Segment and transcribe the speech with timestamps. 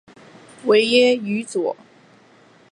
[0.65, 1.77] 维耶于佐。